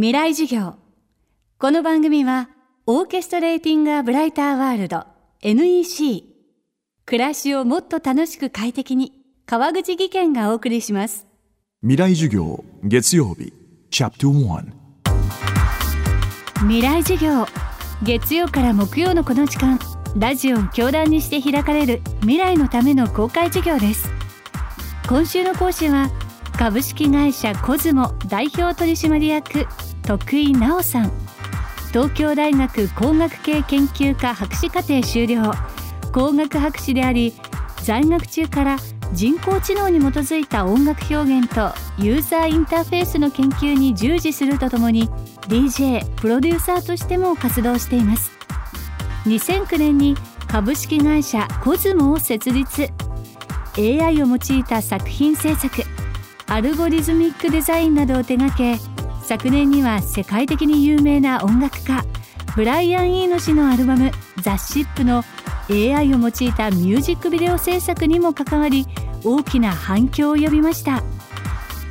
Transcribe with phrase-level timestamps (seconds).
[0.00, 0.76] 未来授業。
[1.58, 2.50] この番組は
[2.86, 5.04] オーケストレーティング・ア・ブライター・ワールド
[5.42, 6.22] NEC
[7.04, 9.12] 暮らしをもっと楽しく快適に
[9.44, 11.26] 川口義賢がお送りします。
[11.80, 13.52] 未来授業月曜日。
[13.90, 14.66] チャプター
[16.60, 17.44] 未来授業。
[18.04, 19.80] 月曜から木曜のこの時間
[20.16, 24.08] ラジオを教壇にして開かれる未来のための公開授業です。
[25.08, 26.08] 今週の講師は
[26.56, 29.66] 株式会社コズモ代表取締役
[30.08, 31.12] 徳井直さん。
[31.92, 35.52] 東京大学工学系研究科博士課程修了。
[36.14, 37.34] 工学博士であり
[37.82, 38.78] 在学中から
[39.12, 45.10] 人工知能に基づいた音楽表現とユーザーインターフェースの研究に従事するとともに
[45.46, 48.30] DJ プロデューサーとしても活動しています。
[49.26, 50.16] 2009年に
[50.46, 52.88] 株式会社コズモを設立。
[53.76, 55.82] AI を用いた作品制作。
[56.46, 58.97] アルゴリズミックデザインなどを手掛け
[59.28, 62.02] 昨年には世界的に有名な音楽家
[62.56, 65.22] ブライアン・イーノ氏のアルバム「ザ・シップの
[65.68, 68.86] AI を用いたミュージックビデオ制作にも関わり
[69.22, 71.02] 大きな反響を呼びました。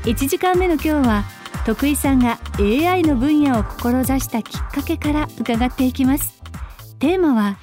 [0.06, 1.26] 1時間目の今日は
[1.64, 6.42] 徳井さんが AI の分野を志したきっかけから伺っていきます。
[6.98, 7.58] テーマは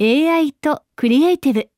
[0.00, 1.68] AI とクリエイティブ。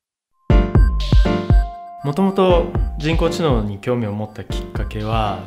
[2.05, 5.41] もともと人工知能に興味を持ったきっかけは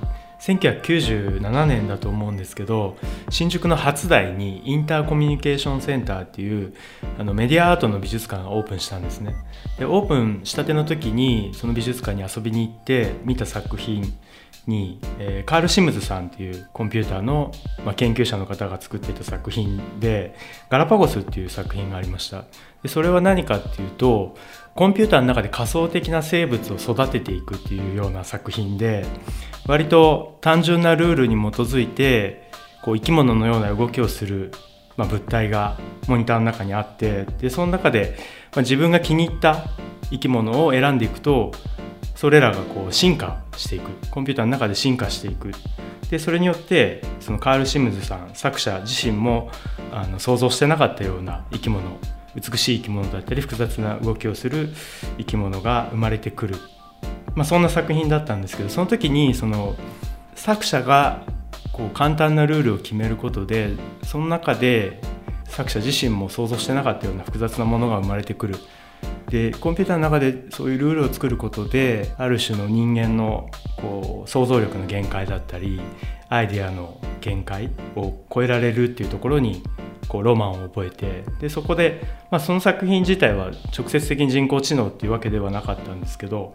[0.46, 2.98] 1997年だと思うんですけど
[3.32, 6.76] 新宿の初台にインターコミュニケーションセンターっていう
[7.18, 9.36] あのメディアアートの美術館がオープンしたんですね。
[9.80, 14.14] でオープンしたての時にその美術館に遊びに行って見た作品
[14.68, 17.52] に、えー、カール・シムズさんっていうコンピューターの、
[17.86, 20.36] まあ、研究者の方が作っていた作品で
[20.70, 22.46] 「ガラパゴス」っていう作品がありました。
[22.82, 24.36] でそれは何かっていうと
[24.76, 29.06] コンピューターの中で仮想的な生物を育てていくっていうような作品で
[29.68, 32.52] 割と単純なルールに基づいて
[32.84, 34.52] こう生き物のような動きをする、
[34.98, 38.18] まあ、物体がモニターの中にあってでその中で、
[38.54, 39.66] まあ、自分が気に入った
[40.12, 41.52] 生き物を選んでいくと
[42.16, 43.90] それらがこう進化していく。
[44.12, 45.52] コンピューターの中で進化していく。
[46.10, 49.50] でそれによってそのカール・シムズさん作者自身も
[49.92, 51.84] あの想像してなかったような生き物
[52.36, 54.70] 美しい生き物だったり複雑な動きをする
[55.18, 56.56] 生き物が生まれてくる、
[57.34, 59.76] まあ、そんな作品だったんですけどその時にその
[60.36, 61.24] 作者が
[61.72, 63.72] こう簡単なルールを決めることで
[64.04, 65.02] その中で
[65.46, 68.56] 作者自身も想像してなかったような複雑なものが生まれてくる。
[69.30, 75.82] でコンピューターの中でそういうルールを作ることである種の人間のこう想像力の限界だったり
[76.30, 79.64] アイデアの限界を超えられるっていうところに
[80.08, 86.54] こうロマンを覚えてでそこで、まあ、その作品自体は直接的に人工知能っていうわけではなかったんですけど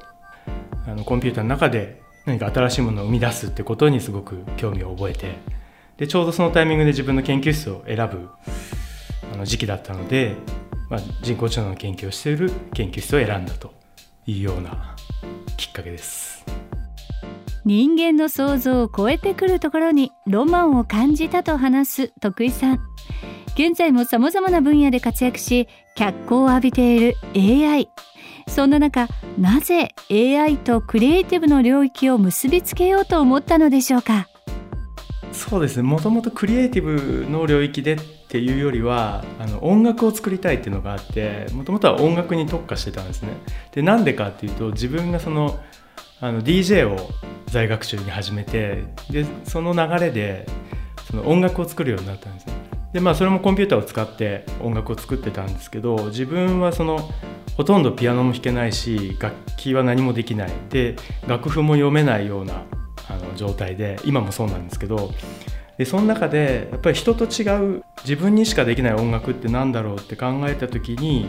[0.86, 5.34] あのコンピューターの中で何か新しいものを生み出すってことにすごく興味を覚えて
[5.96, 8.30] でちょうどそのタイミングで自分の研究室を選ぶ
[9.32, 10.34] あの時期だったので
[10.90, 13.72] まあ、人工知能の研究をしている研究室を選んだと
[14.26, 14.96] いうような
[15.56, 16.44] きっかけです。
[17.64, 22.80] 人間の想像を超えてくるところにロマンを感じたと話す徳井さん。
[23.54, 27.88] 現在も様々な分野で活躍し脚光を浴びている AI
[28.48, 29.08] そんな中
[29.38, 34.28] なぜ AI とクリエイティブの領域を結びつけようと思ったのでしょうか？
[35.32, 35.82] そうですね。
[35.82, 37.98] もともとクリエイティブの領域でっ
[38.30, 43.30] っていうよりはあの音楽を作りたいっていうのがあってもともとは音楽に特化してたんですね。
[43.72, 45.58] でなんでかっていうと自分がその
[46.20, 47.10] あの DJ を
[47.48, 50.46] 在学中に始めてでその流れで
[51.08, 52.52] その音楽を作るようになったんですね。
[52.92, 57.10] でまあそれもコンピューターを使って音楽を作ってたんですけど自分はその
[57.56, 60.94] ほとんどピアノも弾けないし楽器は何もできないで
[61.26, 62.62] 楽譜も読めないような
[63.08, 65.10] あの状態で今もそうなんですけど
[65.80, 71.24] でその中でやっぱり人と違う自分にしかできない音楽って何だろうって考えた時に、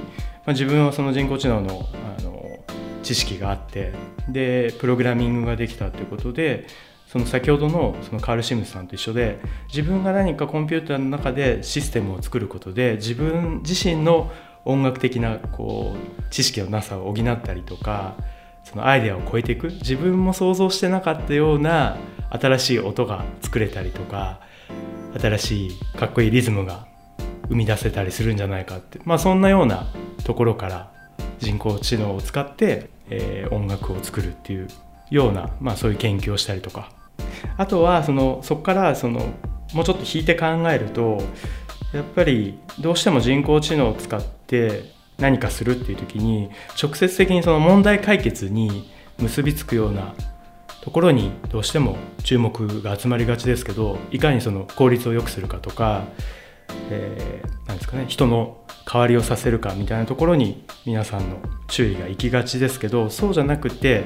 [0.46, 2.60] まあ、自分はその人工知能のあの
[3.02, 3.94] 知識があって
[4.28, 6.68] でプログラミングができたということで
[7.08, 14.30] その先ほどのそのカール・シムズさんと一緒で自分が何かコンピューターの中でシステムを作ることで自分自身の
[14.66, 18.18] 音楽的なこう知識のなさを補ったりとか
[18.66, 19.68] そのアイデアを超えていく。
[19.68, 21.96] 自分も想像してなかったような
[22.32, 24.40] 新しい音が作れたりとか
[25.20, 26.88] 新しいかっこいいリズムが
[27.50, 29.88] 生み出せたりするんじゃないかってまあそんなような
[30.24, 30.92] ところから
[31.40, 34.68] 人工知能を使って、えー、音楽を作るっていう
[35.10, 36.92] ような、まあ、そういう研究をしたりとか。
[37.58, 39.20] あとはそのそこからその
[39.74, 41.22] もうちょっと引いて考えると
[41.94, 44.84] やっぱりどうしても人工知能を使って
[45.18, 46.50] 何かするっていう時に
[46.82, 48.90] 直接的にその問題解決に
[49.20, 50.14] 結びつくような
[50.82, 56.06] ところにどうしても注目が集まりがちですけどいかにその効率を良くするかとか、
[56.90, 58.58] えー、なんですかね人の
[58.92, 61.38] 代わりをさせるかみたいなところに皆さんの
[61.68, 64.06] 注意が行きがちですけどそうじゃなくて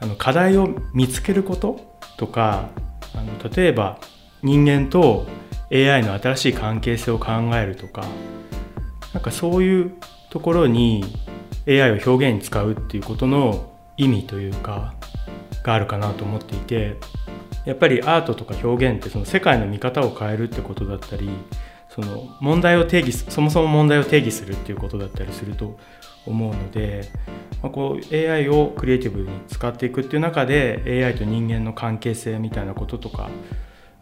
[0.00, 2.68] あの課題を見つけることとか
[3.14, 3.98] あの例えば
[4.42, 5.26] 人間と
[5.72, 8.04] AI の新しい関係性を考えるとか
[9.12, 9.94] なんかそういう
[10.30, 11.04] ところに
[11.66, 14.94] AI を表現に使うっていうことの意味というか
[15.64, 16.96] があるかなと思っていて
[17.64, 21.30] やっぱりアートとか表現ってその世界の見方を変えるってことだったり
[21.88, 25.76] その問題を定義そもそも問題を定義するっていうことだったりすると
[26.26, 27.08] 思うので、
[27.62, 33.30] まあ、こう AI をクリエイティブに使っていくっていう中で AI と人間の関係性みたいなこととか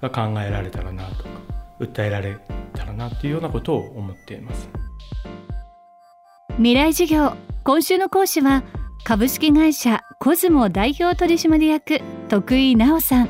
[0.00, 1.30] が考えられたらなとか
[1.80, 2.38] 訴えられ
[2.74, 4.68] たらなっていうようなことを思っています。
[6.56, 8.62] 未来事業今週の講師は
[9.04, 13.28] 株式会社コズモ代表取締役徳井直さん。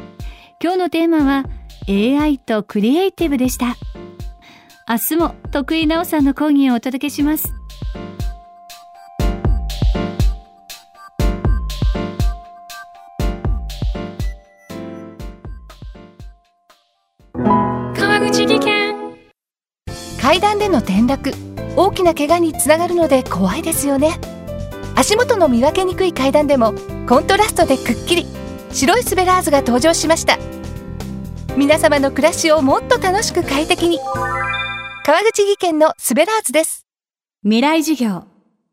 [0.63, 1.47] 今日のテーマは
[1.89, 3.77] AI とクリエイティブでした。
[4.87, 7.55] 明日も徳井直さんの講義をお届けします。
[17.33, 18.95] 川口技研。
[20.21, 21.33] 階段での転落
[21.77, 24.11] 大きな怪我につながるので怖いですよね
[24.95, 26.75] 足元の見分けにくい階段でも
[27.09, 28.27] コントラストでくっきり
[28.73, 30.39] 白いスベラーズが登場しました。
[31.57, 33.99] 皆様の暮らしをもっと楽しく快適に。
[35.05, 36.87] 川口技研のスベラーズです。
[37.43, 38.25] 未来事業。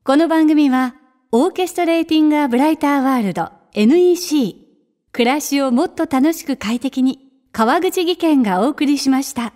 [0.04, 0.96] この番組は
[1.32, 4.56] オーケストレーティング・ア・ブライター・ワールド NEC
[5.12, 7.20] 暮らしをもっと楽しく快適に
[7.52, 9.54] 川口技研がお送りしました。